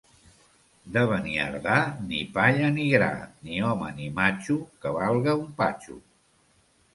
De 0.93 1.01
Beniardà, 1.09 1.75
ni 2.07 2.21
palla 2.37 2.69
ni 2.77 2.85
gra, 2.93 3.11
ni 3.51 3.61
home 3.69 3.91
ni 4.01 4.09
matxo 4.17 4.57
que 4.87 4.95
valga 4.97 5.37
un 5.43 5.47
patxo. 5.63 6.01